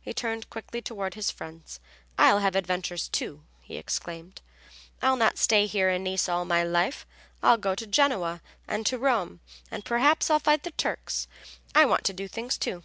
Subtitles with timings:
[0.00, 1.80] He turned quickly toward his friends.
[2.16, 4.40] "I'll have adventures, too," he exclaimed.
[5.02, 7.04] "I'll not stay here in Nice all my life;
[7.42, 11.28] I'll go to Genoa and to Rome, and perhaps I'll fight the Turks.
[11.74, 12.84] I want to do things, too."